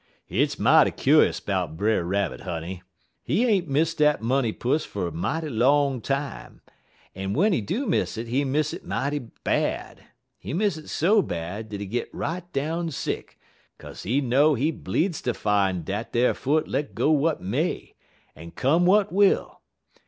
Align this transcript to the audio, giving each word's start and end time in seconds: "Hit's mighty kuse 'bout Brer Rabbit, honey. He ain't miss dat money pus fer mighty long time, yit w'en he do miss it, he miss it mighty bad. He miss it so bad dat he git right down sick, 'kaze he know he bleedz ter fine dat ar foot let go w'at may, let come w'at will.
"Hit's 0.25 0.57
mighty 0.57 0.89
kuse 0.89 1.39
'bout 1.39 1.77
Brer 1.77 2.03
Rabbit, 2.03 2.41
honey. 2.41 2.81
He 3.21 3.45
ain't 3.45 3.67
miss 3.67 3.93
dat 3.93 4.19
money 4.19 4.51
pus 4.51 4.83
fer 4.83 5.11
mighty 5.11 5.47
long 5.49 6.01
time, 6.01 6.61
yit 7.13 7.27
w'en 7.27 7.53
he 7.53 7.61
do 7.61 7.85
miss 7.85 8.17
it, 8.17 8.25
he 8.25 8.43
miss 8.43 8.73
it 8.73 8.83
mighty 8.83 9.19
bad. 9.19 10.03
He 10.39 10.55
miss 10.55 10.75
it 10.75 10.89
so 10.89 11.21
bad 11.21 11.69
dat 11.69 11.79
he 11.81 11.85
git 11.85 12.09
right 12.13 12.51
down 12.51 12.89
sick, 12.89 13.37
'kaze 13.77 14.01
he 14.01 14.21
know 14.21 14.55
he 14.55 14.71
bleedz 14.71 15.21
ter 15.23 15.33
fine 15.33 15.83
dat 15.83 16.15
ar 16.15 16.33
foot 16.33 16.67
let 16.67 16.95
go 16.95 17.11
w'at 17.13 17.39
may, 17.39 17.93
let 18.35 18.55
come 18.55 18.85
w'at 18.85 19.11
will. 19.11 19.61